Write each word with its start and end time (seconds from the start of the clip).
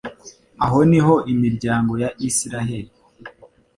Aho 0.65 0.79
ni 0.89 0.99
ho 1.05 1.13
imiryango 1.33 1.93
ya 2.03 2.09
Israheli 2.29 2.91